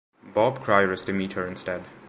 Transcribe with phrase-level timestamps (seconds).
[0.33, 1.85] Bob Cryer is to meet her instead.